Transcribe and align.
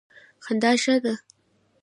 خندا 0.45 0.71
ښه 0.81 0.95
ده. 1.03 1.13